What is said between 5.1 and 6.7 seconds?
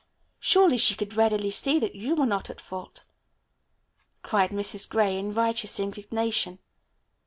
in righteous indignation.